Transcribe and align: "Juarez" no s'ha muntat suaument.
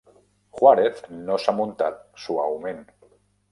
"Juarez" 0.59 1.03
no 1.27 1.37
s'ha 1.45 1.55
muntat 1.59 2.01
suaument. 2.25 2.83